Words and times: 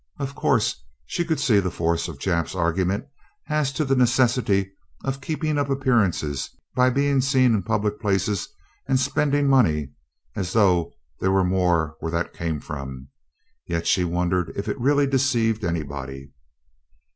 Of 0.17 0.33
course 0.33 0.83
she 1.05 1.23
could 1.23 1.39
see 1.39 1.59
the 1.59 1.69
force 1.69 2.07
of 2.07 2.17
Jap's 2.17 2.55
argument 2.55 3.05
as 3.49 3.71
to 3.73 3.85
the 3.85 3.95
necessity 3.95 4.71
of 5.05 5.21
keeping 5.21 5.59
up 5.59 5.69
appearances 5.69 6.49
by 6.73 6.89
being 6.89 7.21
seen 7.21 7.53
in 7.53 7.61
public 7.61 7.99
places 8.01 8.47
and 8.87 8.99
spending 8.99 9.47
money 9.47 9.91
as 10.35 10.53
though 10.53 10.91
there 11.19 11.31
was 11.31 11.45
more 11.45 11.97
where 11.99 12.11
that 12.13 12.33
came 12.33 12.59
from, 12.59 13.09
yet 13.67 13.85
she 13.85 14.03
wondered 14.03 14.51
if 14.55 14.67
it 14.67 14.79
really 14.79 15.05
deceived 15.05 15.63
anybody. 15.63 16.31